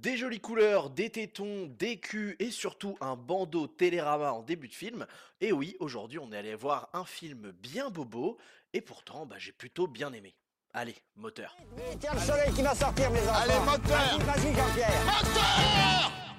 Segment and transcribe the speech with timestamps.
[0.00, 4.72] Des jolies couleurs, des tétons, des culs et surtout un bandeau télérama en début de
[4.72, 5.06] film.
[5.42, 8.38] Et oui, aujourd'hui on est allé voir un film bien bobo
[8.72, 10.34] et pourtant bah, j'ai plutôt bien aimé.
[10.72, 11.54] Allez, moteur.
[11.98, 16.29] Tiens le soleil qui va sortir mes enfants Allez, moteur Vas-y, vas-y Jean-Pierre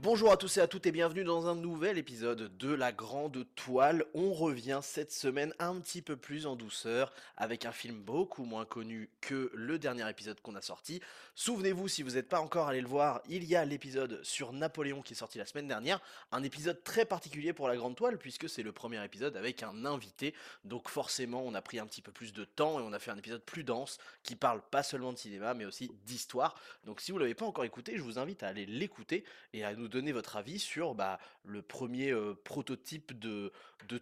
[0.00, 3.44] Bonjour à tous et à toutes et bienvenue dans un nouvel épisode de La Grande
[3.56, 4.04] Toile.
[4.14, 8.64] On revient cette semaine un petit peu plus en douceur avec un film beaucoup moins
[8.64, 11.00] connu que le dernier épisode qu'on a sorti.
[11.34, 15.02] Souvenez-vous, si vous n'êtes pas encore allé le voir, il y a l'épisode sur Napoléon
[15.02, 16.00] qui est sorti la semaine dernière.
[16.30, 19.84] Un épisode très particulier pour La Grande Toile puisque c'est le premier épisode avec un
[19.84, 20.32] invité.
[20.62, 23.10] Donc forcément, on a pris un petit peu plus de temps et on a fait
[23.10, 26.54] un épisode plus dense qui parle pas seulement de cinéma mais aussi d'histoire.
[26.84, 29.74] Donc si vous l'avez pas encore écouté, je vous invite à aller l'écouter et à
[29.74, 33.52] nous donner votre avis sur bah, le premier prototype de,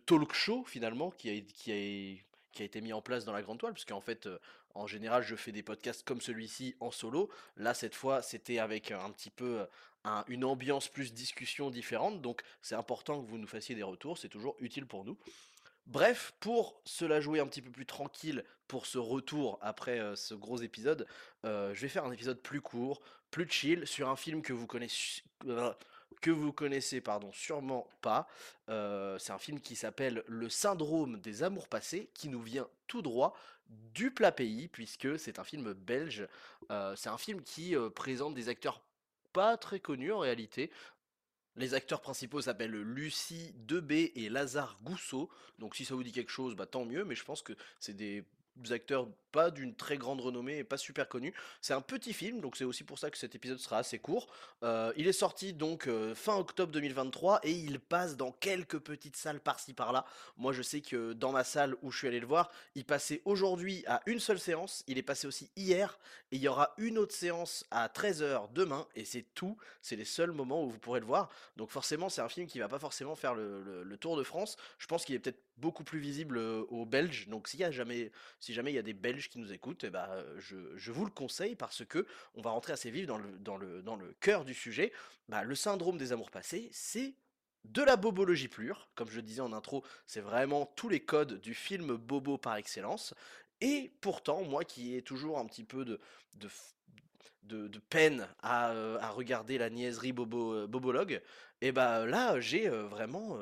[0.06, 4.00] talk show finalement qui a, été mis en place dans la grande toile, parce qu'en
[4.00, 4.28] fait,
[4.74, 7.30] en général, je fais des podcasts comme celui-ci en solo.
[7.56, 9.66] Là, cette fois, c'était avec un petit peu
[10.04, 14.18] un- une ambiance plus discussion différente, donc c'est important que vous nous fassiez des retours,
[14.18, 15.18] c'est toujours utile pour nous.
[15.86, 20.34] Bref, pour se la jouer un petit peu plus tranquille pour ce retour après ce
[20.34, 21.06] gros épisode,
[21.44, 25.22] je vais faire un épisode plus court, plus chill sur un film que vous connaissez
[25.46, 25.72] euh,
[26.54, 28.26] connaissez pardon sûrement pas.
[28.68, 33.02] Euh, c'est un film qui s'appelle Le syndrome des amours passés, qui nous vient tout
[33.02, 33.36] droit
[33.68, 36.26] du plat pays puisque c'est un film belge.
[36.70, 38.82] Euh, c'est un film qui présente des acteurs
[39.32, 40.70] pas très connus en réalité.
[41.56, 45.30] Les acteurs principaux s'appellent Lucie Debé et Lazare Gousseau.
[45.58, 47.94] Donc si ça vous dit quelque chose, bah tant mieux, mais je pense que c'est
[47.94, 48.24] des
[48.70, 51.34] acteurs pas d'une très grande renommée et pas super connus.
[51.60, 54.28] C'est un petit film, donc c'est aussi pour ça que cet épisode sera assez court.
[54.62, 59.16] Euh, il est sorti donc euh, fin octobre 2023 et il passe dans quelques petites
[59.16, 60.06] salles par-ci par-là.
[60.38, 63.20] Moi je sais que dans ma salle où je suis allé le voir, il passait
[63.26, 65.98] aujourd'hui à une seule séance, il est passé aussi hier
[66.32, 70.04] et il y aura une autre séance à 13h demain et c'est tout, c'est les
[70.06, 71.28] seuls moments où vous pourrez le voir.
[71.56, 74.22] Donc forcément c'est un film qui va pas forcément faire le, le- le tour de
[74.22, 74.56] France.
[74.78, 77.28] Je pense qu'il est peut-être beaucoup plus visible aux Belges.
[77.28, 79.84] Donc s'il y a jamais, si jamais il y a des Belges qui nous écoutent,
[79.84, 80.08] eh ben,
[80.38, 84.54] je, vous le conseille parce que on va rentrer assez vif dans le, cœur du
[84.54, 84.92] sujet.
[85.28, 87.14] Bah, le syndrome des amours passés, c'est
[87.64, 88.88] de la bobologie pure.
[88.94, 92.56] Comme je le disais en intro, c'est vraiment tous les codes du film bobo par
[92.56, 93.14] excellence.
[93.60, 96.00] Et pourtant, moi qui ai toujours un petit peu de,
[97.42, 101.22] de, peine à, euh, à regarder la niaiserie bobo, euh, bobologue,
[101.60, 103.38] et bah là, j'ai euh, vraiment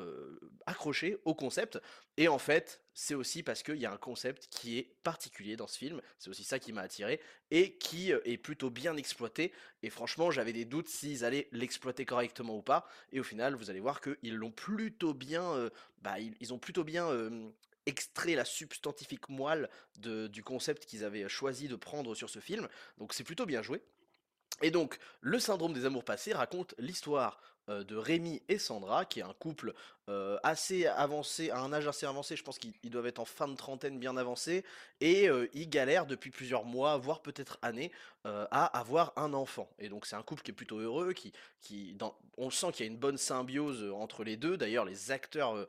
[0.67, 1.81] accroché au concept.
[2.17, 5.67] Et en fait, c'est aussi parce qu'il y a un concept qui est particulier dans
[5.67, 6.01] ce film.
[6.19, 9.53] C'est aussi ça qui m'a attiré et qui est plutôt bien exploité.
[9.83, 12.87] Et franchement, j'avais des doutes s'ils allaient l'exploiter correctement ou pas.
[13.11, 15.69] Et au final, vous allez voir qu'ils l'ont plutôt bien,
[16.01, 17.09] bah, ils, ont plutôt bien
[17.87, 22.69] extrait la substantifique moelle de- du concept qu'ils avaient choisi de prendre sur ce film.
[22.99, 23.83] Donc c'est plutôt bien joué.
[24.63, 29.23] Et donc, le syndrome des amours passés raconte l'histoire de Rémi et Sandra, qui est
[29.23, 29.73] un couple
[30.43, 33.49] assez avancé, à un âge assez avancé, je pense qu'ils ils doivent être en fin
[33.49, 34.65] de trentaine bien avancé,
[35.01, 37.91] et ils galèrent depuis plusieurs mois, voire peut-être années,
[38.25, 39.69] à avoir un enfant.
[39.79, 41.33] Et donc c'est un couple qui est plutôt heureux, qui,
[41.63, 41.97] qui
[42.37, 44.59] on sent qu'il y a une bonne symbiose entre les deux.
[44.59, 45.67] D'ailleurs, les acteurs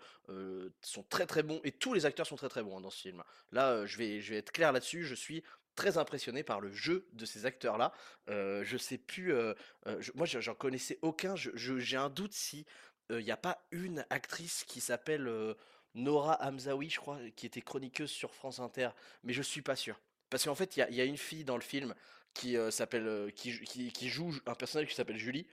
[0.81, 3.01] sont très très bons, et tous les acteurs sont très très bons hein, dans ce
[3.01, 3.23] film.
[3.53, 5.43] Là, je, vais, je vais être clair là-dessus, je suis
[5.75, 7.91] très impressionné par le jeu de ces acteurs-là.
[8.29, 9.53] Euh, je sais plus, euh,
[9.87, 12.65] euh, moi j'en connaissais aucun, j'ai un doute si
[13.09, 15.53] il n'y a pas une actrice qui s'appelle euh,
[15.93, 18.89] Nora Hamzaoui, je crois, qui était chroniqueuse sur France Inter,
[19.23, 19.99] mais je suis pas sûr.
[20.29, 21.93] Parce qu'en fait, il y a, une fille dans le film
[22.33, 25.47] qui euh, s'appelle, euh, qui joue un personnage qui s'appelle Julie,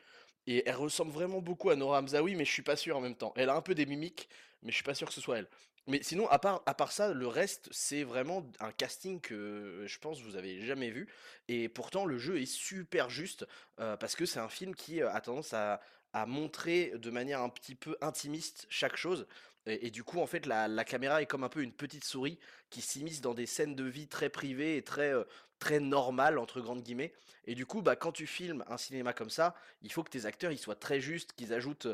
[0.46, 3.14] et elle ressemble vraiment beaucoup à Nora Hamzaoui, mais je suis pas sûr en même
[3.14, 3.32] temps.
[3.36, 4.28] Elle a un peu des mimiques,
[4.62, 5.48] mais je suis pas sûr que ce soit elle.
[5.88, 9.98] Mais sinon, à part, à part ça, le reste, c'est vraiment un casting que je
[9.98, 11.08] pense vous avez jamais vu.
[11.48, 13.46] Et pourtant, le jeu est super juste,
[13.80, 15.80] euh, parce que c'est un film qui euh, a tendance à,
[16.12, 19.26] à montrer de manière un petit peu intimiste chaque chose.
[19.66, 22.40] Et, du coup, en fait, la, la caméra est comme un peu une petite souris
[22.68, 25.22] qui s'immisce dans des scènes de vie très privées et très, euh,
[25.60, 27.12] très normales, entre grandes guillemets.
[27.44, 30.26] Et du coup, bah, quand tu filmes un cinéma comme ça, il faut que tes
[30.26, 31.86] acteurs ils soient très justes, qu'ils ajoutent,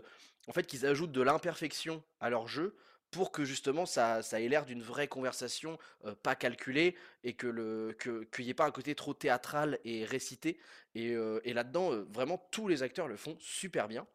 [0.47, 2.75] en fait, qu'ils ajoutent de l'imperfection à leur jeu
[3.11, 7.97] pour que justement ça, ait l'air d'une vraie conversation euh, pas calculée et que le
[7.99, 10.59] qu'il n'y ait pas un côté trop théâtral et récité.
[10.95, 14.07] Et, euh, là-dedans, euh, vraiment tous les acteurs le font super bien.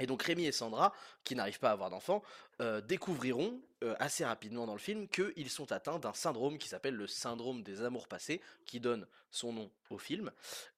[0.00, 0.92] Et donc Rémi et Sandra,
[1.22, 2.24] qui n'arrivent pas à avoir d'enfants,
[2.88, 3.62] découvriront
[4.00, 7.80] assez rapidement dans le film qu'ils sont atteints d'un syndrome qui s'appelle le syndrome des
[7.80, 10.32] amours passés, qui donne son nom au film.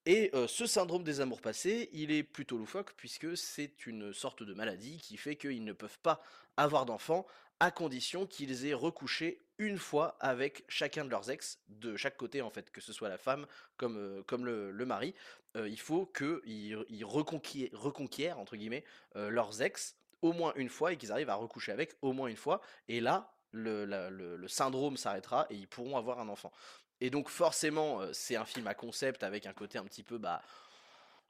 [0.05, 4.53] Et ce syndrome des amours passés, il est plutôt loufoque puisque c'est une sorte de
[4.53, 6.21] maladie qui fait qu'ils ne peuvent pas
[6.57, 7.27] avoir d'enfants
[7.61, 12.43] à condition qu'ils aient recouché une fois avec chacun de leurs ex, de chaque côté
[12.43, 15.15] en fait, que ce soit la femme comme, euh, comme le, le mari.
[15.57, 18.85] Euh, il faut qu'ils ils reconquièrent, entre guillemets,
[19.17, 22.29] euh, leurs ex au moins une fois et qu'ils arrivent à recoucher avec au moins
[22.29, 22.61] une fois.
[22.89, 26.53] Et là, le, le- syndrome s'arrêtera et ils pourront avoir un enfant.
[27.01, 30.43] Et donc forcément, c'est un film à concept avec un côté un petit peu bah,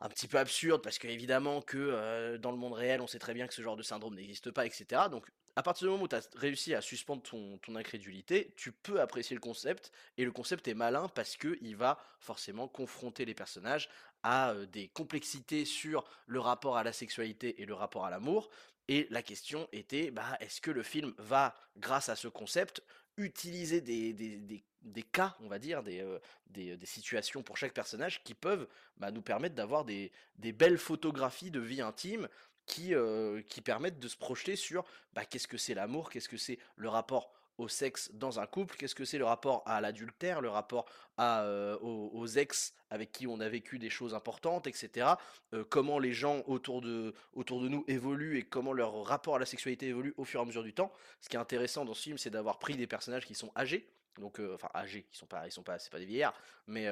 [0.01, 3.35] un petit peu absurde parce que évidemment que dans le monde réel, on sait très
[3.35, 5.09] bien que ce genre de syndrome n'existe pas, etc.
[5.11, 5.27] Donc
[5.57, 9.01] à partir du moment où tu as réussi à suspendre ton, ton incrédulité, tu peux
[9.01, 13.35] apprécier le concept et le concept est malin parce que il va forcément confronter les
[13.35, 13.89] personnages
[14.23, 18.51] à des complexités sur le rapport à la sexualité et le rapport à l'amour.
[18.89, 22.83] Et la question était, bah, est-ce que le film va, grâce à ce concept,
[23.17, 26.05] utiliser des, des, des- des cas, on va dire, des,
[26.47, 28.69] des, situations pour chaque personnage qui peuvent
[28.99, 32.29] bah, nous permettent d'avoir des belles photographies de vie intime
[32.67, 34.85] qui, euh, qui permettent de se projeter sur
[35.15, 38.77] bah, qu'est-ce que c'est l'amour, qu'est-ce que c'est le rapport au sexe dans un couple,
[38.77, 40.85] qu'est-ce que c'est le rapport à l'adultère, le rapport
[41.17, 45.09] à, euh, aux, ex avec qui on a vécu des choses importantes, etc.
[45.55, 49.39] Euh, comment les gens autour de, autour de nous évoluent et comment leur rapport à
[49.39, 50.93] la sexualité évolue au fur et à mesure du temps.
[51.21, 53.89] Ce qui est intéressant dans ce film, c'est d'avoir pris des personnages qui sont âgés,
[54.19, 56.35] donc enfin âgés, ils sont pas, ils sont pas, c'est pas des vieillards,
[56.67, 56.89] mais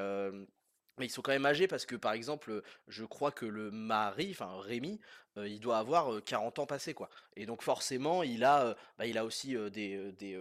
[0.99, 4.29] mais ils sont quand même âgés parce que, par exemple, je crois que le mari,
[4.31, 5.01] enfin Rémi,
[5.37, 7.11] il doit avoir euh, 40 ans passés, quoi.
[7.35, 10.41] Et donc forcément, il a, bah, il a aussi des, des,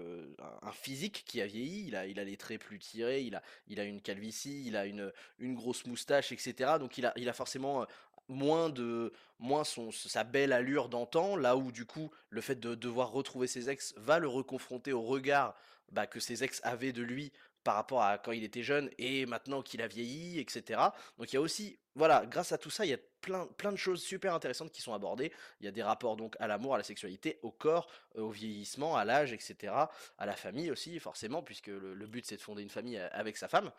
[0.62, 1.88] un physique qui a vieilli.
[1.88, 4.78] Il a, il a les traits plus tirés, il a, il a une calvitie, il
[4.78, 6.74] a une, une grosse moustache, etc.
[6.80, 7.88] Donc il a, il a forcément
[8.28, 11.36] moins de, moins son, sa belle allure d'antan.
[11.36, 15.02] Là où du coup, le fait de devoir retrouver ses ex va le reconfronter au
[15.02, 15.56] regard
[15.92, 17.32] bah, que ses ex avaient de lui
[17.63, 20.80] par rapport à quand il était jeune et maintenant qu'il a vieilli, etc.
[21.18, 23.71] Donc il y a aussi, voilà, grâce à tout ça, il y a plein, plein
[23.71, 25.31] de choses super intéressantes qui sont abordées.
[25.62, 28.30] Il y a des rapports donc à l'amour, à la sexualité, au corps, euh, au
[28.30, 29.74] vieillissement, à l'âge, etc.
[30.18, 33.38] À la famille aussi, forcément, puisque le, but c'est de fonder une famille euh, avec
[33.38, 33.71] sa femme.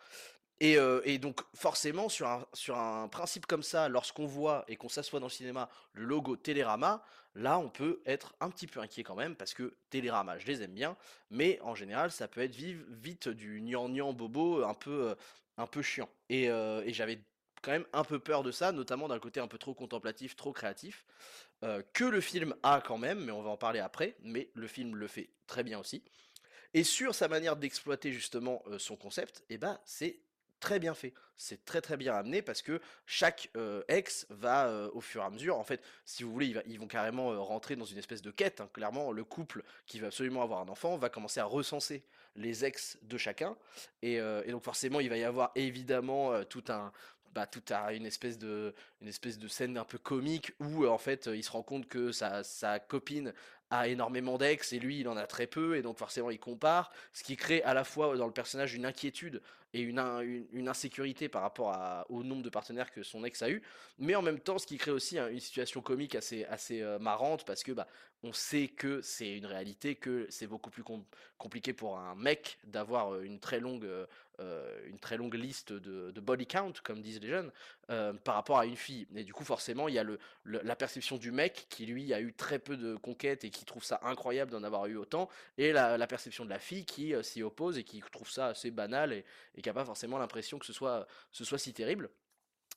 [0.61, 4.77] Et, euh, et donc forcément sur un, sur un principe comme ça, lorsqu'on voit et
[4.77, 7.03] qu'on s'assoit dans le cinéma le logo Télérama,
[7.35, 10.63] là on peut être un petit peu inquiet quand même parce que Télérama, je les
[10.63, 10.97] aime bien,
[11.29, 15.15] mais en général ça peut être vive- vite du gnangnan bobo un peu, euh,
[15.57, 16.09] un peu chiant.
[16.29, 17.19] Et, euh, et j'avais
[17.61, 20.53] quand même un peu peur de ça, notamment d'un côté un peu trop contemplatif, trop
[20.53, 21.05] créatif,
[21.63, 24.67] euh, que le film a quand même, mais on va en parler après, mais le
[24.67, 26.03] film le fait très bien aussi.
[26.73, 30.19] Et sur sa manière d'exploiter justement euh, son concept, eh ben, c'est
[30.65, 31.13] très bien fait.
[31.37, 35.25] C'est très très bien amené parce que chaque euh, ex va euh, au fur et
[35.25, 38.23] à mesure, en fait, si vous voulez, ils vont carrément euh, rentrer dans une espèce
[38.23, 38.61] de quête.
[38.61, 38.69] hein.
[38.73, 42.03] Clairement, le couple qui va absolument avoir un enfant va commencer à recenser
[42.35, 43.55] les ex de chacun.
[44.01, 44.19] Et,
[44.49, 46.91] donc forcément, il va y avoir évidemment tout un...
[47.33, 48.73] Bah, tout une espèce de
[49.05, 51.61] une espèce de scène un peu comique où euh, en fait euh, il se rend
[51.61, 53.33] compte que sa, copine
[53.69, 56.91] a énormément d'ex et lui il en a très peu et donc forcément il compare
[57.13, 59.43] ce qui crée à la fois dans le personnage une inquiétude
[59.73, 59.99] et une,
[60.53, 63.61] une, insécurité par rapport au nombre de partenaires que son ex a eu.
[63.99, 67.45] Mais en même temps ce qui crée aussi une situation comique assez assez euh, marrante
[67.45, 67.87] parce que bah
[68.23, 71.05] on sait que c'est une réalité que c'est beaucoup plus com-
[71.37, 74.07] compliqué pour un mec d'avoir euh, une très longue euh,
[74.39, 77.51] euh, une très longue liste de, de body count comme disent les jeunes
[77.91, 80.75] euh, par rapport à une fille et du coup forcément il y a le, la
[80.75, 83.99] perception du mec qui lui a eu très peu de conquêtes et qui trouve ça
[84.01, 85.29] incroyable d'en avoir eu autant
[85.59, 88.47] et la, la perception de la fille qui euh, s'y oppose et qui trouve ça
[88.47, 89.23] assez banal et,
[89.53, 92.09] et qui a pas forcément l'impression que ce soit, ce soit si terrible.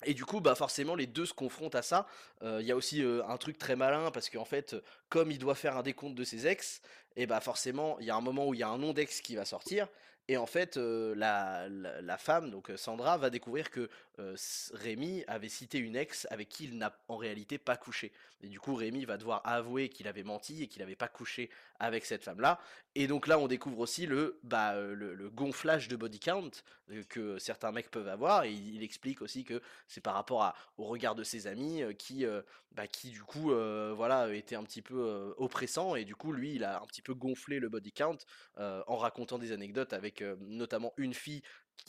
[0.05, 2.07] Et du coup, bah forcément, les deux se confrontent à ça.
[2.43, 4.77] Euh, Il y a aussi un truc très malin parce qu'en fait,
[5.09, 6.83] comme il doit faire un décompte de ses ex,
[7.17, 9.21] et bah forcément, il y a un moment où il y a un nom d'ex
[9.21, 9.89] qui va sortir.
[10.29, 13.89] Et en fait, la, la, femme, donc Sandra, va découvrir que
[14.19, 14.37] euh,
[14.73, 18.13] Rémi avait cité une ex avec qui il n'a en réalité pas couché.
[18.41, 21.51] Et du coup, Rémi va devoir avouer qu'il avait menti et qu'il n'avait pas couché
[21.81, 22.61] avec cette femme-là.
[22.95, 26.51] Et donc là, on découvre aussi le, bah, euh, gonflage de body count
[26.91, 28.45] euh, que certains mecs peuvent avoir.
[28.45, 32.25] Et il, explique aussi que c'est par rapport au regard de ses amis euh, qui,
[32.73, 35.97] bah, qui du coup, voilà, étaient un petit peu oppressants.
[35.97, 38.19] Et du coup, lui, il a un petit peu gonflé le body count
[38.57, 41.43] en racontant des anecdotes avec notamment une fille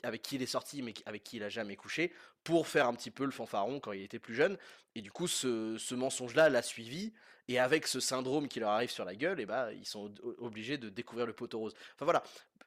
[0.04, 2.94] avec qui il est sorti mais avec qui il a jamais couché pour faire un
[2.94, 4.58] petit peu le fanfaron quand il était plus jeune.
[4.96, 7.14] Et du coup ce, ce mensonge là l'a suivi.
[7.48, 10.78] Et avec ce syndrome qui leur arrive sur la gueule et bah ils sont obligés
[10.78, 12.22] de découvrir le poteau rose enfin voilà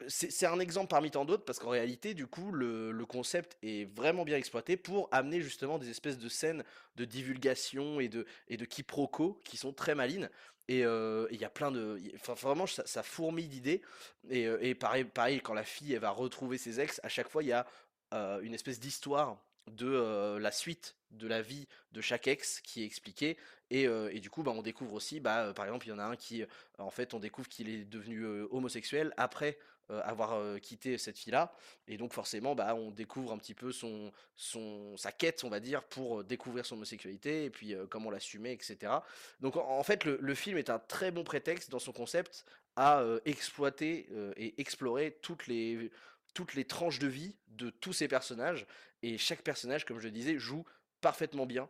[0.08, 4.24] c'est un exemple parmi tant d'autres parce qu'en réalité du coup le, concept est vraiment
[4.24, 6.64] bien exploité pour amener justement des espèces de scènes
[6.96, 10.30] de divulgation et de, et de quiproquos qui sont très malines
[10.68, 13.82] et euh, et il y a plein de vraiment ça, ça fourmille d'idées
[14.30, 17.28] et, euh, et pareil, pareil, quand la fille elle va retrouver ses ex, à chaque
[17.28, 17.66] fois il y a
[18.14, 19.38] euh, une espèce d'histoire
[19.70, 23.36] de la suite de la vie de chaque ex qui est expliquée.
[23.70, 26.04] Et, et du coup, bah, on découvre aussi, bah, par exemple, il y en a
[26.04, 26.44] un qui,
[26.78, 29.56] en fait, on découvre qu'il est devenu homosexuel après
[29.88, 31.54] avoir quitté cette fille-là.
[31.86, 35.60] Et donc forcément, bah, on découvre un petit peu son, son, sa quête, on va
[35.60, 38.92] dire, pour découvrir son homosexualité et puis comment l'assumer, etc.
[39.40, 42.44] Donc en, fait, le, film est un très bon prétexte dans son concept
[42.76, 45.90] à exploiter et explorer toutes les,
[46.34, 48.66] toutes les tranches de vie de tous ces personnages.
[49.02, 50.64] Et chaque personnage, comme je le disais, joue
[51.00, 51.68] parfaitement bien.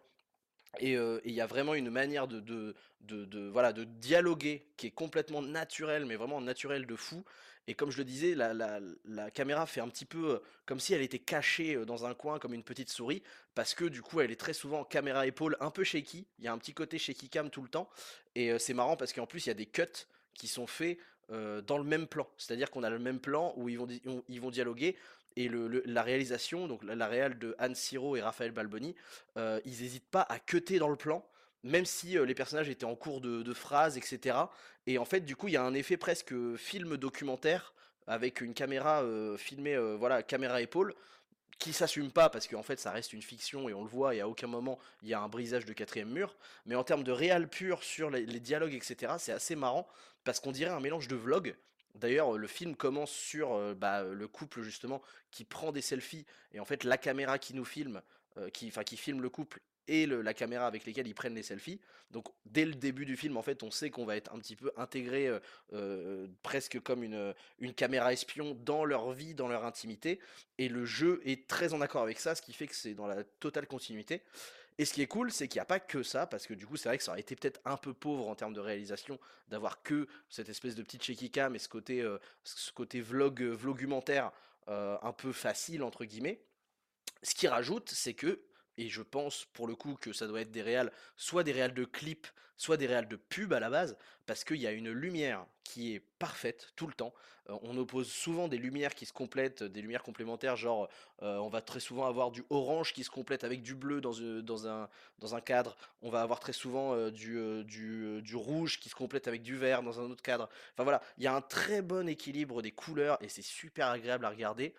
[0.79, 2.75] Et il y a vraiment une manière de,
[3.51, 7.25] voilà, de dialoguer qui est complètement naturelle, mais vraiment naturelle de fou.
[7.69, 11.19] Et comme je le disais, la, caméra fait un petit peu comme si elle était
[11.19, 13.23] cachée dans un coin comme une petite souris,
[13.55, 16.49] parce que du coup elle est très souvent caméra épaule un peu shaky, il y
[16.49, 17.89] a un petit côté shaky cam tout le temps,
[18.35, 19.85] et c'est marrant parce qu'en plus il y a des cuts
[20.35, 20.99] qui sont faits
[21.29, 23.87] dans le même plan, c'est-à-dire qu'on a le même plan où ils vont,
[24.29, 24.97] ils vont dialoguer,
[25.37, 28.95] et le, la réalisation, donc la, réal de Anne Siro et Raphaël Balboni,
[29.37, 31.25] ils n'hésitent pas à cutter dans le plan,
[31.63, 34.37] même si les personnages étaient en cours de, phrases, etc.
[34.87, 37.73] Et en fait, du coup, il y a un effet presque film documentaire
[38.07, 39.05] avec une caméra
[39.37, 40.95] filmée, voilà, caméra épaule,
[41.63, 44.21] qui s'assume pas parce qu'en fait ça reste une fiction et on le voit et
[44.21, 46.37] à aucun moment il y a un brisage de quatrième mur
[46.67, 49.87] mais en termes de réal pur sur les, les dialogues etc c'est assez marrant
[50.25, 51.55] parce qu'on dirait un mélange de vlog
[51.95, 56.65] D'ailleurs, le film commence sur bah, le couple justement qui prend des selfies et en
[56.65, 58.01] fait la caméra qui nous filme,
[58.53, 61.81] qui, enfin qui filme le couple et la caméra avec lesquelles ils prennent les selfies.
[62.11, 64.57] Donc dès le début du film, en fait, on sait qu'on va être un petit
[64.57, 65.31] peu intégré
[66.43, 70.21] presque comme une, une caméra espion dans leur vie, dans leur intimité.
[70.59, 73.07] Et le jeu est très en accord avec ça, ce qui fait que c'est dans
[73.07, 74.23] la totale continuité.
[74.79, 76.67] Et ce qui est cool, c'est qu'il n'y a pas que ça, parce que du
[76.67, 79.19] coup, c'est vrai que ça aurait été peut-être un peu pauvre en termes de réalisation
[79.49, 83.43] d'avoir que cette espèce de petite shaky cam et ce côté, euh, ce côté vlog,
[83.43, 84.33] euh, vlogumentaire
[84.69, 86.43] euh, un peu facile, entre guillemets.
[87.23, 88.41] Ce qui rajoute, c'est que,
[88.79, 91.75] et je pense pour le coup que ça doit être des réals, soit des réals
[91.75, 94.91] de clips, soit des réals de pub à la base, parce qu'il y a une
[94.91, 97.13] lumière qui est parfaite tout le temps.
[97.49, 100.89] Euh, on oppose souvent des lumières qui se complètent, des lumières complémentaires, genre
[101.23, 104.13] euh, on va très souvent avoir du orange qui se complète avec du bleu dans,
[104.21, 104.89] euh, dans, un,
[105.19, 109.29] dans un cadre, on va avoir très souvent du, du, du, rouge qui se complète
[109.29, 110.49] avec du vert dans un autre cadre.
[110.75, 114.25] Enfin voilà, il y a un très bon équilibre des couleurs et c'est super agréable
[114.25, 114.75] à regarder.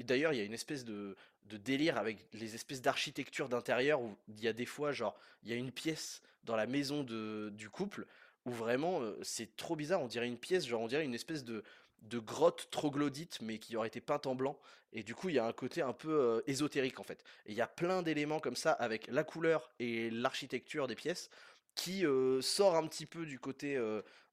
[0.00, 1.16] D'ailleurs, il y a une espèce de,
[1.50, 5.52] délire avec les espèces d'architecture d'intérieur où il y a des fois, genre, il y
[5.52, 8.06] a une pièce dans la maison de, du couple
[8.46, 11.62] où vraiment c'est trop bizarre, on dirait une pièce, genre on dirait une espèce de,
[12.02, 14.58] de grotte troglodyte mais qui aurait été peinte en blanc
[14.92, 17.22] et du coup il y a un côté un peu ésotérique en fait.
[17.46, 21.30] Et il y a plein d'éléments comme ça avec la couleur et l'architecture des pièces
[21.74, 22.04] qui
[22.40, 23.80] sort un petit peu du côté,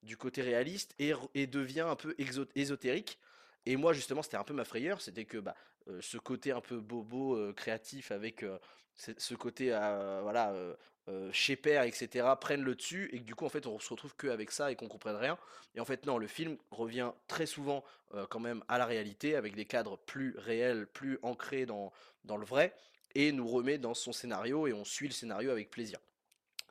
[0.04, 2.16] du côté réaliste et, et devient un peu
[2.56, 3.20] ésotérique.
[3.66, 5.56] Et moi justement c'était un peu ma frayeur, c'était que bah,
[6.00, 8.46] ce côté un peu bobo créatif avec
[8.96, 10.54] ce côté voilà
[11.32, 14.16] chez père etc prennent le dessus et que du coup en fait on se retrouve
[14.16, 15.38] qu'avec ça et qu'on comprenne rien.
[15.76, 17.84] Et en fait non le film revient très souvent
[18.30, 21.92] quand même à la réalité avec des cadres plus réels plus ancrés dans,
[22.26, 22.76] dans le vrai
[23.16, 26.00] et nous remet dans son scénario et on suit le scénario avec plaisir.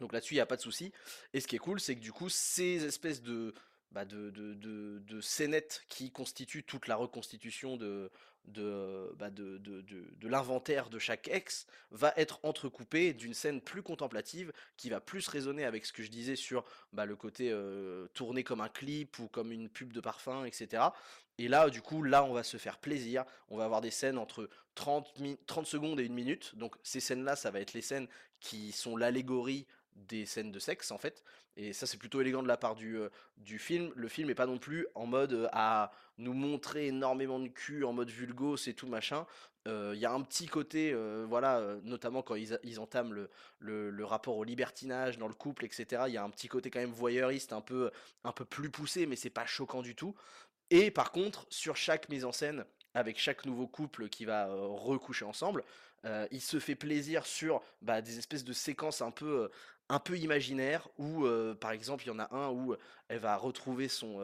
[0.01, 0.93] Donc là-dessus il n'y a pas de souci
[1.33, 3.53] et ce qui est cool c'est que du coup ces espèces de
[3.93, 8.11] bah de, de, de, de scénettes qui constituent toute la reconstitution de,
[8.45, 13.83] de, bah de, de, de, l'inventaire de chaque ex va être entrecoupé d'une scène plus
[13.83, 17.55] contemplative qui va plus résonner avec ce que je disais sur bah, le côté
[18.15, 20.85] tourné comme un clip ou comme une pub de parfum, etc.
[21.39, 23.25] Et là, du coup, là, on va se faire plaisir.
[23.49, 25.15] On va avoir des scènes entre 30,
[25.47, 26.57] 30 secondes et une minute.
[26.57, 28.09] Donc ces scènes-là, ça va être les scènes
[28.41, 29.67] qui sont l'allégorie
[30.07, 31.23] des scènes de sexe en fait.
[31.57, 33.91] Et ça c'est plutôt élégant de la part du, euh, du film.
[33.97, 37.85] Le film est pas non plus en mode euh, à nous montrer énormément de cul
[37.85, 39.27] en mode vulgo c'est tout machin.
[39.67, 40.95] Euh, il y a un petit côté
[41.27, 46.05] voilà notamment quand ils, ils entament le, le, rapport au libertinage dans le couple etc
[46.07, 47.91] il y a un petit côté quand même voyeuriste un peu
[48.25, 50.15] un peu plus poussé mais c'est pas choquant du tout.
[50.71, 52.65] Et par contre sur chaque mise en scène
[52.95, 55.65] avec chaque nouveau couple qui va recoucher ensemble
[56.31, 59.51] il se fait plaisir sur bah, des espèces de séquences un peu
[59.89, 61.27] un peu imaginaire où
[61.61, 62.75] par exemple il y en a un où
[63.09, 64.21] elle va retrouver son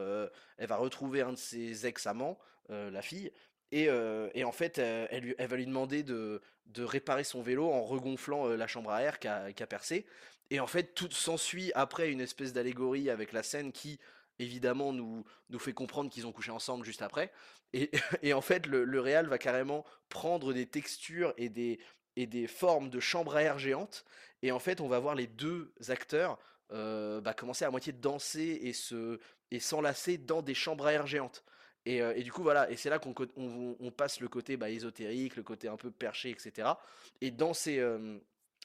[0.59, 3.33] elle va retrouver un de ses ex-amants la fille
[3.73, 3.89] et,
[4.35, 8.49] et en fait elle, lui, va lui demander de, de réparer son vélo en regonflant
[8.49, 10.07] la chambre à air qui a, a, percé
[10.51, 13.99] et en fait tout s'ensuit après une espèce d'allégorie avec la scène qui
[14.39, 17.33] évidemment nous, nous fait comprendre qu'ils ont couché ensemble juste après.
[17.73, 17.91] Et,
[18.23, 21.79] et en fait le, le réal va carrément prendre des textures et des,
[22.17, 24.05] et des formes de chambre à air géantes
[24.45, 26.39] et en fait, on va voir les deux acteurs
[26.71, 29.19] euh, bah, commencer à moitié de danser et se
[29.51, 31.43] et s'enlacer dans des chambres à air géantes.
[31.87, 34.69] Et, euh, et du coup, voilà, et c'est là qu'on on, passe le côté bah,
[34.69, 36.69] ésotérique, le côté un peu perché, etc.
[37.23, 38.19] Et dans ces, euh,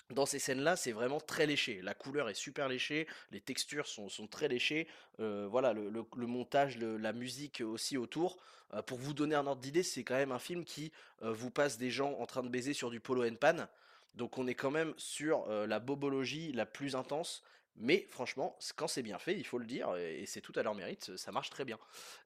[0.10, 1.82] dans ces scènes-là, c'est vraiment très léché.
[1.82, 4.88] La couleur est super léchée, les textures sont, sont très léchées.
[5.20, 8.38] euh, voilà, le, montage, la musique aussi autour.
[8.74, 11.52] Euh, pour vous donner un ordre d'idée, c'est quand même un film qui euh, vous
[11.52, 13.68] passe des gens en train de baiser sur du polo and pan.
[14.16, 17.44] Donc on est quand même sur la bobologie la plus intense.
[17.76, 20.76] Mais franchement, quand c'est bien fait, il faut le dire, et c'est tout à leur
[20.76, 21.78] mérite, ça marche très bien.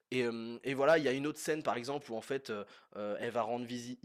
[0.09, 0.25] Et,
[0.63, 2.51] et voilà, il y a une autre scène par exemple où en fait,
[2.95, 3.99] elle va rendre visite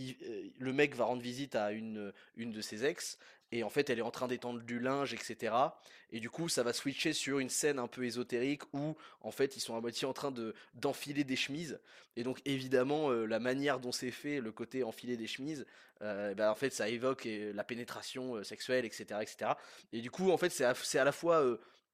[0.58, 3.16] le mec va rendre visite à une, une de ses ex
[3.52, 5.80] et en fait elle est en train d'étendre du linge et cetera.
[6.10, 9.56] Et du coup ça va switcher sur une scène un peu ésotérique où en fait
[9.56, 11.80] ils sont à moitié en train de d'enfiler des chemises.
[12.16, 15.66] Et donc évidemment, heu, la manière dont c'est fait, le côté enfiler des chemises,
[16.02, 19.22] heu, bah, en fait ça évoque, heu, la pénétration, sexuelle et cetera
[19.92, 21.42] et du coup en fait c'est à la fois,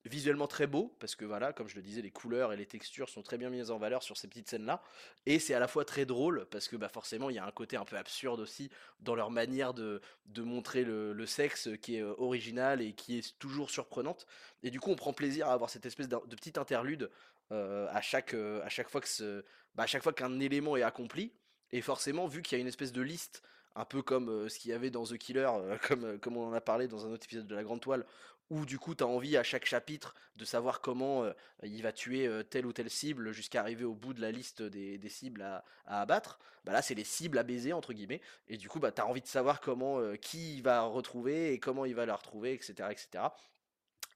[0.04, 3.08] visuellement très beau parce que voilà, comme je le disais, les couleurs et les textures
[3.08, 4.82] sont très bien mises en valeur sur ces petites scènes-là.
[5.26, 7.50] Et c'est à la fois très drôle parce que bah, forcément il y a un
[7.50, 8.70] côté un peu absurde aussi
[9.00, 13.38] dans leur manière de, de montrer le, sexe qui est euh, original et qui est
[13.38, 14.26] toujours surprenante.
[14.62, 17.10] Et du coup on prend plaisir à avoir cette espèce d'un- de petit interlude
[17.50, 19.44] euh, à, chaque, euh, à chaque fois que
[19.74, 21.32] bah, à chaque fois qu'un élément est accompli.
[21.70, 23.42] Et forcément, vu qu'il y a une espèce de liste,
[23.74, 25.50] un peu comme ce qu'il y avait dans The Killer,
[25.88, 28.06] comme, comme on en a parlé dans un autre épisode de La Grande Toile,
[28.50, 31.24] où du coup tu as envie à chaque chapitre de savoir comment
[31.62, 35.08] il va tuer telle ou telle cible jusqu'à arriver au bout de la liste des,
[35.08, 36.38] cibles à, abattre.
[36.64, 38.20] Bah là, c'est les cibles à baiser, entre guillemets.
[38.48, 41.58] Et du coup, bah, tu as envie de savoir comment, qui il va retrouver et
[41.58, 42.88] comment il va la retrouver, etc.
[42.90, 43.24] etc.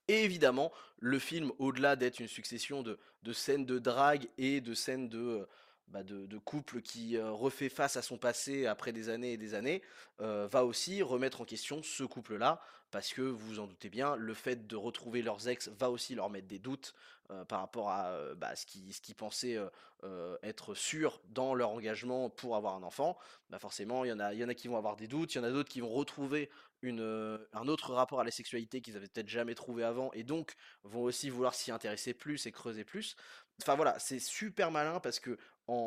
[0.09, 4.75] Et évidemment, le film, au-delà d'être une succession de, de scènes de drague et de
[4.75, 5.47] scènes de,
[5.91, 9.55] bah, de, couple qui euh, refait face à son passé après des années et des
[9.55, 9.83] années,
[10.21, 14.17] euh, va aussi remettre en question ce couple-là, parce que vous vous en doutez bien,
[14.17, 16.95] le fait de retrouver leurs ex va aussi leur mettre des doutes
[17.31, 19.59] euh, par rapport à euh, bah, ce qu'ils qu'ils pensaient
[20.03, 23.19] euh, être sûrs dans leur engagement pour avoir un enfant.
[23.51, 24.19] Bah forcément, il y en
[24.49, 26.49] a, qui vont avoir des doutes, il y en a d'autres qui vont retrouver
[26.83, 30.55] un autre rapport à la sexualité qu'ils avaient peut-être jamais trouvé avant et donc
[30.85, 33.15] vont aussi vouloir s'y intéresser plus et creuser plus.
[33.61, 35.37] Enfin voilà, c'est super malin parce que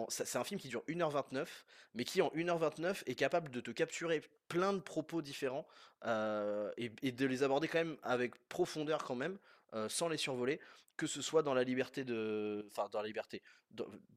[0.09, 1.47] c'est un film qui dure 1h29,
[1.95, 5.65] mais qui en 1h29 est capable de te capturer plein de propos différents
[6.05, 9.39] et, et de les aborder quand même avec profondeur quand même,
[9.73, 10.59] euh, sans les survoler,
[10.97, 12.65] que ce soit dans la liberté de...
[12.69, 13.41] Enfin dans la liberté,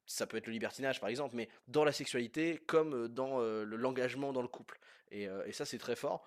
[0.06, 3.64] ça peut être le libertinage par exemple, mais dans la sexualité comme euh, dans euh,
[3.64, 4.78] le- l'engagement dans le couple.
[5.10, 6.26] Et, euh, ça c'est très fort.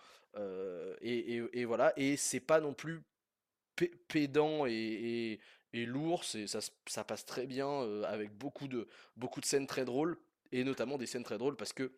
[1.01, 3.01] Et, voilà, et c'est pas non plus
[3.75, 5.39] pé- pédant et,
[5.73, 10.17] lourd, ça, ça passe très bien avec beaucoup de, beaucoup de scènes très drôles,
[10.51, 11.91] et notamment des scènes très drôles parce que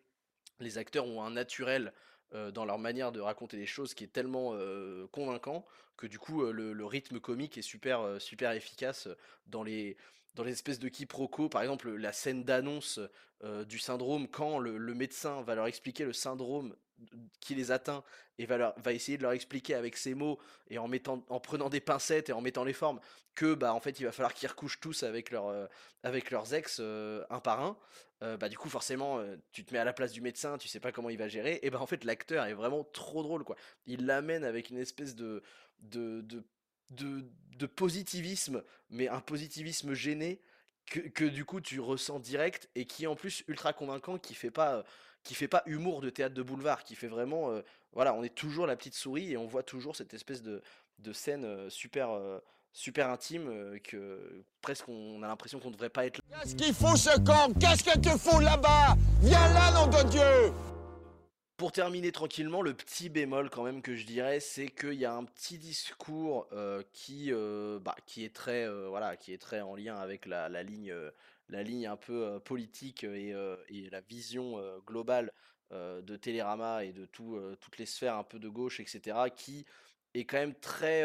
[0.58, 1.92] les acteurs ont un naturel
[2.34, 5.66] euh, dans leur manière de raconter les choses qui est tellement euh, convaincant
[5.96, 9.08] que du coup euh, le, rythme comique est super, super efficace
[9.46, 9.96] dans les,
[10.36, 11.48] dans les espèces de quiproquos.
[11.48, 13.00] Par exemple, la scène d'annonce
[13.66, 16.76] du syndrome, quand le médecin va leur expliquer le syndrome
[17.40, 18.02] qui les atteint
[18.38, 21.40] et va, leur, va essayer de leur expliquer avec ses mots et en, mettant, en
[21.40, 23.00] prenant des pincettes et en mettant les formes
[23.34, 25.66] que bah en fait il va falloir qu'ils recouchent tous avec, euh,
[26.02, 27.78] avec leurs ex euh, un par un
[28.22, 30.80] euh, bah du coup forcément tu te mets à la place du médecin, tu sais
[30.80, 33.56] pas comment il va gérer, et bah en fait l'acteur est vraiment trop drôle quoi.
[33.86, 35.42] Il l'amène avec une espèce de
[35.80, 36.20] de,
[36.90, 37.24] de,
[37.56, 40.42] de, positivisme, mais un positivisme gêné
[40.86, 44.50] que, du coup tu ressens direct et qui est en plus ultra convaincant, qui fait
[44.50, 44.84] pas
[45.22, 48.34] qui fait pas humour de théâtre de boulevard, qui fait vraiment euh, voilà on est
[48.34, 50.62] toujours la petite souris et on voit toujours cette espèce de,
[50.98, 52.38] de scène euh, super euh,
[52.72, 56.38] super intime que presque on a l'impression qu'on devrait pas être là.
[56.42, 58.96] Qu'est-ce qu'il fout ce camp Qu'est-ce que tu fous là-bas?
[59.22, 60.52] Viens là, nom de Dieu!
[61.60, 65.12] Pour terminer tranquillement, le petit bémol quand même que je dirais, c'est qu'il y a
[65.12, 69.60] un petit discours euh, qui, euh, bah, qui est très, euh, voilà, qui est très
[69.60, 70.94] en lien avec la, la ligne,
[71.50, 73.34] la ligne un peu politique et,
[73.90, 75.32] la vision globale
[75.70, 79.64] de Télérama et de tout, toutes les sphères un peu de gauche, etc., qui
[80.14, 81.04] est quand même très,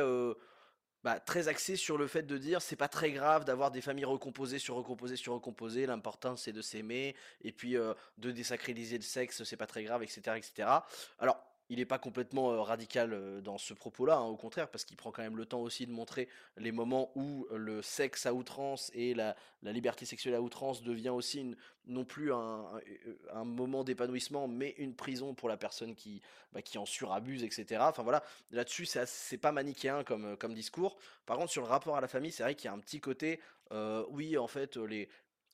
[1.03, 4.05] bah, très axé sur le fait de dire c'est pas très grave d'avoir des familles
[4.05, 9.43] recomposées sur recomposées sur recomposées, l'important c'est de s'aimer, et puis de désacraliser le sexe,
[9.43, 10.37] c'est pas très grave, etc.
[10.37, 10.69] etc.
[11.19, 14.85] Alors, il n'est pas complètement euh, radical euh, dans ce propos-là, hein, au contraire, parce
[14.85, 18.25] qu'il prend quand même le temps aussi de montrer les moments où euh, le sexe
[18.25, 21.55] à outrance et la, liberté sexuelle à outrance devient aussi
[21.87, 26.21] non plus un, moment d'épanouissement, mais une prison pour la personne qui,
[26.53, 27.81] bah, qui en surabuse, etc.
[27.81, 30.97] Enfin voilà, là-dessus c'est pas manichéen comme, discours.
[31.25, 32.99] Par contre, sur le rapport à la famille, c'est vrai qu'il y a un petit
[32.99, 33.39] côté,
[34.11, 35.09] oui, en fait, les,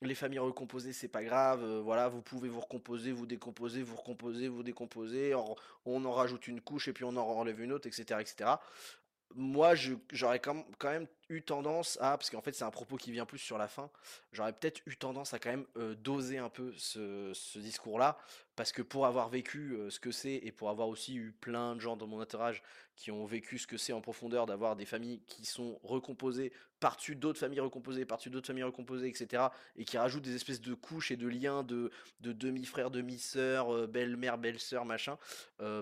[0.08, 3.96] les familles recomposées, c'est pas grave, euh, voilà, vous pouvez vous recomposer, vous décomposer, vous
[3.96, 5.36] recomposer, vous décomposer,
[5.86, 8.52] on, en rajoute une couche et puis on en enlève une autre, etc., etc.
[9.36, 9.74] moi,
[10.12, 13.40] j'aurais quand, même eu tendance à, parce qu'en fait c'est un propos qui vient plus
[13.40, 13.90] sur la fin,
[14.34, 18.18] j'aurais peut-être eu tendance à quand même euh, doser un peu ce, discours-là,
[18.56, 21.76] parce que pour avoir vécu euh, ce que c'est, et pour avoir aussi eu plein
[21.76, 22.62] de gens dans mon entourage
[22.96, 27.16] qui ont vécu ce que c'est en profondeur, d'avoir des familles qui sont recomposées par-dessus
[27.16, 29.44] d'autres familles recomposées, par-dessus d'autres familles recomposées, etc.,
[29.78, 34.38] et qui rajoutent des espèces de couches et de liens de, demi-frères, demi-sœurs, euh, belle-mère,
[34.38, 35.18] belle-sœur, machin,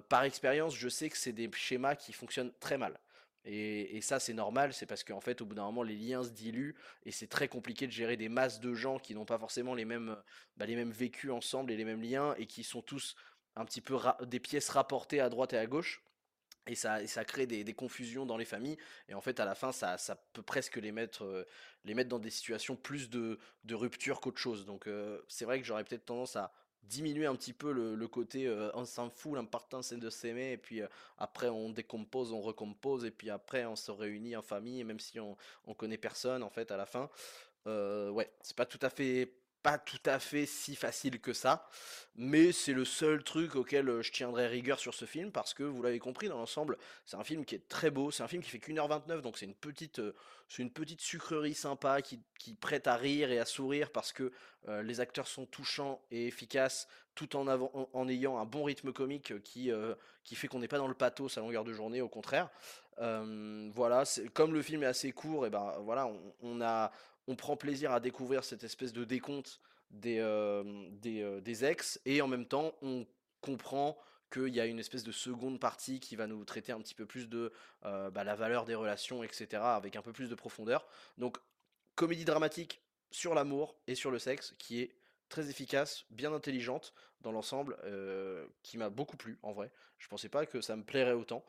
[0.10, 3.00] par expérience, je sais que c'est des schémas qui fonctionnent très mal.
[3.52, 6.30] Et, ça, c'est normal, c'est parce qu'en fait, au bout d'un moment, les liens se
[6.30, 9.74] diluent et c'est très compliqué de gérer des masses de gens qui n'ont pas forcément
[9.74, 10.16] les mêmes,
[10.56, 13.16] bah, les mêmes vécus ensemble et les mêmes liens et qui sont tous
[13.56, 16.04] un petit peu des pièces rapportées à droite et à gauche.
[16.68, 18.78] Et ça, ça crée des, confusions dans les familles.
[19.08, 19.98] Et en fait, à la fin, ça,
[20.34, 21.48] peut presque les mettre,
[21.86, 24.68] les mettre dans des situations plus de, de rupture qu'autre chose.
[24.68, 24.88] Donc,
[25.28, 26.54] c'est vrai que j'aurais peut-être tendance à
[26.90, 30.58] diminuer un petit peu le, côté euh, on s'en fout, l'important c'est de s'aimer, et
[30.58, 34.84] puis euh, après on décompose, on recompose, et puis après on se réunit en famille,
[34.84, 37.10] même si on, on connaît personne en fait à la fin.
[37.68, 41.68] Euh, ouais, c'est pas tout à fait pas tout à fait si facile que ça,
[42.16, 45.64] mais c'est le seul truc auquel euh, je tiendrai rigueur sur ce film parce que
[45.64, 48.42] vous l'avez compris dans l'ensemble, c'est un film qui est très beau, c'est un film
[48.42, 50.16] qui fait qu'une heure 29 donc c'est une petite euh,
[50.48, 52.20] c'est une petite sucrerie sympa qui,
[52.60, 54.32] prête à rire et à sourire parce que
[54.68, 59.72] euh, les acteurs sont touchants et efficaces tout en, ayant un bon rythme comique qui,
[60.24, 62.50] qui fait qu'on n'est pas dans le pathos à longueur de journée, au contraire.
[62.98, 66.10] voilà, comme le film est assez court, et ben voilà,
[66.42, 66.94] on a
[67.30, 69.62] on prend plaisir à découvrir cette espèce de décompte
[69.92, 70.64] des, euh,
[71.06, 73.06] euh, des, ex, et en même temps, on
[73.40, 73.98] comprend
[74.32, 77.06] qu'il y a une espèce de seconde partie qui va nous traiter un petit peu
[77.06, 77.54] plus de
[77.86, 80.88] euh, bah, la valeur des relations, etc., avec un peu plus de profondeur.
[81.20, 81.38] Donc,
[81.94, 84.96] comédie dramatique sur l'amour et sur le sexe, qui est
[85.30, 87.78] très efficace, bien intelligente dans l'ensemble,
[88.64, 89.72] qui m'a beaucoup plu en vrai.
[89.98, 91.44] Je pensais pas que ça me plairait autant.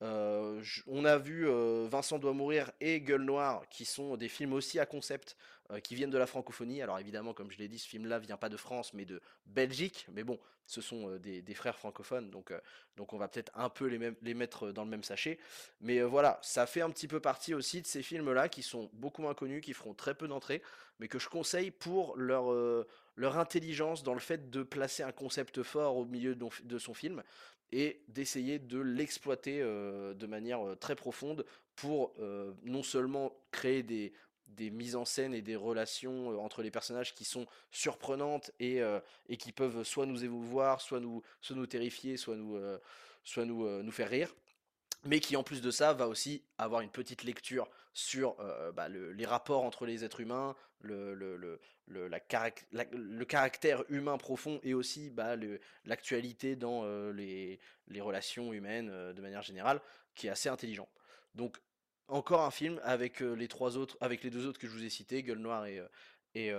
[0.00, 1.46] on a vu
[1.88, 5.36] Vincent doit mourir et Gueule Noire, qui sont des films aussi à concept,
[5.82, 6.82] qui viennent de la francophonie.
[6.82, 10.06] Alors évidemment, comme je l'ai dit, ce film-là vient pas de France, mais de Belgique.
[10.12, 12.52] Mais bon, ce sont des, frères francophones, donc,
[12.96, 15.38] donc on va peut-être un peu les, les, mettre dans le même sachet.
[15.80, 19.22] Mais voilà, ça fait un petit peu partie aussi de ces films-là qui sont beaucoup
[19.22, 20.62] moins connus, qui feront très peu d'entrées,
[20.98, 22.46] mais que je conseille pour leur,
[23.16, 27.22] leur intelligence dans le fait de placer un concept fort au milieu de son film
[27.72, 33.82] et d'essayer de l'exploiter euh, de manière euh, très profonde pour euh, non seulement créer
[33.82, 34.12] des,
[34.46, 38.80] des mises en scène et des relations entre les personnages qui sont surprenantes et,
[39.28, 42.56] et qui peuvent soit nous émouvoir, soit nous, soit nous terrifier, soit nous,
[43.24, 44.32] soit nous, nous faire rire
[45.06, 48.36] mais qui en plus de ça va aussi avoir une petite lecture sur
[48.74, 52.20] bah, les rapports entre les êtres humains, le, le, la
[52.92, 55.36] le caractère humain profond et aussi bah,
[55.84, 59.80] l'actualité dans les, les, relations humaines de manière générale,
[60.14, 60.88] qui est assez intelligent.
[61.34, 61.58] Donc
[62.08, 64.90] encore un film avec les trois autres, avec les deux autres que je vous ai
[64.90, 65.80] cités, Gueule Noire et,
[66.34, 66.52] et,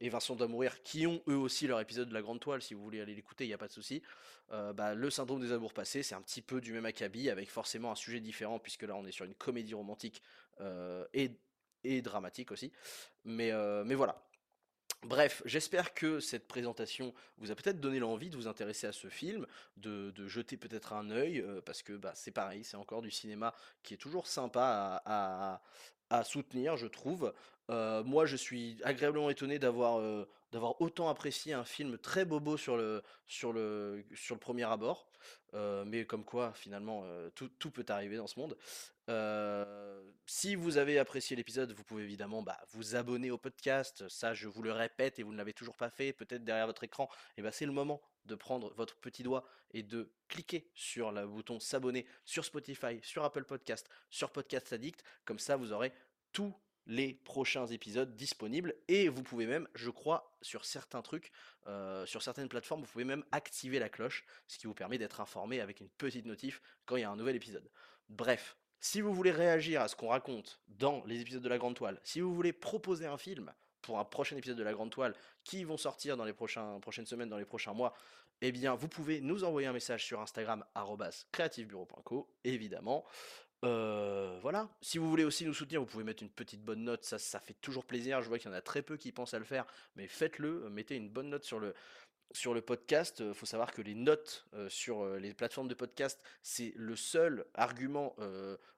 [0.00, 2.74] et, Vincent doit mourir, qui ont eux aussi leur épisode de la Grande Toile, si
[2.74, 4.02] vous voulez aller l'écouter, il n'y a pas de souci.
[4.50, 7.90] bah, le syndrome des amours passés, c'est un petit peu du même acabit, avec forcément
[7.92, 10.22] un sujet différent, puisque là on est sur une comédie romantique
[11.14, 11.30] et,
[11.84, 12.72] et, dramatique aussi.
[13.24, 13.52] Mais
[13.94, 14.26] voilà.
[15.02, 19.08] Bref, j'espère que cette présentation vous a peut-être donné l'envie de vous intéresser à ce
[19.08, 23.10] film, de, de jeter peut-être un œil, parce que bah, c'est pareil, c'est encore du
[23.10, 25.60] cinéma qui est toujours sympa à,
[26.10, 27.32] à soutenir, je trouve.
[27.68, 33.02] moi, je suis agréablement étonné d'avoir d'avoir autant apprécié un film très bobo sur le
[33.26, 35.08] sur le sur le premier abord.
[35.52, 37.04] mais comme quoi, finalement,
[37.34, 38.56] tout, tout, peut arriver dans ce monde.
[40.26, 44.08] Si vous avez apprécié l'épisode, vous pouvez évidemment bah, vous abonner au podcast.
[44.08, 46.84] Ça, je vous le répète et vous ne l'avez toujours pas fait, peut-être derrière votre
[46.84, 47.08] écran.
[47.36, 51.26] Et ben, c'est le moment de prendre votre petit doigt et de cliquer sur le
[51.26, 55.04] bouton s'abonner sur Spotify, sur Apple Podcast, sur Podcast Addict.
[55.24, 55.92] Comme ça, vous aurez
[56.32, 56.54] tous
[56.86, 61.32] les prochains épisodes disponibles et vous pouvez même, je crois, sur certains trucs,
[61.66, 65.20] euh, sur certaines plateformes, vous pouvez même activer la cloche, ce qui vous permet d'être
[65.20, 67.68] informé avec une petite notif quand il y a un nouvel épisode.
[68.08, 71.74] Bref, si vous voulez réagir à ce qu'on raconte dans les épisodes de la Grande
[71.74, 73.52] Toile, si vous voulez proposer un film,
[73.86, 77.28] pour un prochain épisode de la Grande Toile qui vont sortir dans les prochaines semaines,
[77.28, 77.94] dans les prochains mois,
[78.42, 80.64] eh bien, vous pouvez nous envoyer un message sur Instagram,
[81.32, 83.04] creativebureau.co, évidemment.
[83.64, 84.68] Euh, voilà.
[84.82, 87.04] Si vous voulez aussi nous soutenir, vous pouvez mettre une petite bonne note.
[87.04, 88.20] Ça, ça fait toujours plaisir.
[88.20, 90.68] Je vois qu'il y en a très peu qui pensent à le faire, mais faites-le.
[90.68, 91.74] Mettez une bonne note sur le,
[92.32, 96.72] sur le podcast, il faut savoir que les notes sur les plateformes de podcast, c'est
[96.76, 98.14] le seul argument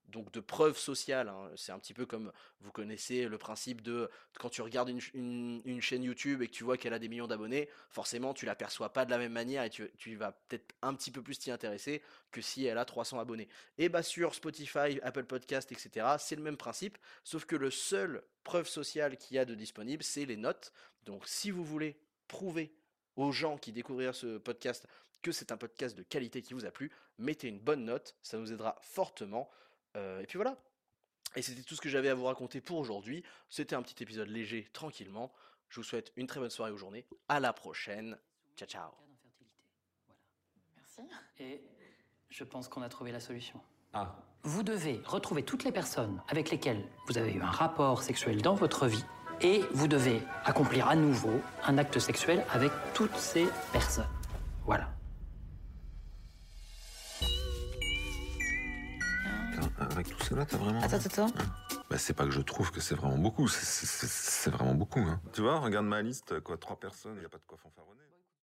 [0.07, 1.29] donc de preuve sociale.
[1.29, 1.51] hein.
[1.57, 4.09] C'est un petit peu comme vous connaissez le principe de
[4.39, 6.99] quand tu regardes une, ch- une- une chaîne YouTube et que tu vois qu'elle a
[6.99, 10.33] des millions d'abonnés, forcément tu l'aperçois pas de la même manière et tu, tu vas
[10.33, 13.49] peut-être un petit peu plus t'y intéresser que si elle a 300 abonnés.
[13.77, 18.23] Et bah sur Spotify, Apple Podcast, etc., c'est le même principe, sauf que le seul
[18.45, 20.73] preuve sociale qu'il y a de disponible, c'est les notes.
[21.05, 22.73] Donc si vous voulez prouver
[23.19, 24.87] aux gens qui découvriront ce podcast
[25.23, 28.39] que c'est un podcast de qualité qui vous a plu, mettez une bonne note, ça
[28.39, 29.51] nous aidera fortement.
[29.97, 30.57] Euh, et puis voilà.
[31.35, 33.25] Et c'était tout ce que j'avais à vous raconter pour aujourd'hui.
[33.49, 35.33] C'était un petit épisode léger, tranquillement.
[35.69, 37.05] Je vous souhaite une très bonne soirée ou journée.
[37.29, 38.17] À la prochaine.
[38.57, 38.91] Ciao ciao.
[40.77, 41.03] Merci.
[41.39, 41.61] Et
[42.31, 43.61] je pense qu'on a trouvé la solution.
[43.93, 48.41] Ah, Vous devez retrouver toutes les personnes avec lesquelles vous avez eu un rapport sexuel
[48.41, 49.05] dans votre vie
[49.41, 54.07] et vous devez accomplir à nouveau un acte sexuel avec toutes ces personnes.
[54.67, 54.89] Voilà.
[59.81, 60.81] avec tout cela, t'as vraiment.
[60.83, 61.45] Attends, attends, attends.
[61.91, 65.01] Bah, c'est pas que je trouve que c'est vraiment beaucoup, c'est- vraiment beaucoup.
[65.01, 65.21] Hein.
[65.33, 67.93] Tu vois, regarde ma liste, quoi, trois personnes, y a pas de quoi fanfaron.